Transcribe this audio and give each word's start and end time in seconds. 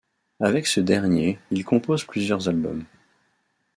Avec 0.39 0.65
ce 0.65 0.79
dernier, 0.79 1.37
il 1.51 1.63
compose 1.63 2.03
plusieurs 2.05 2.49
albums. 2.49 2.85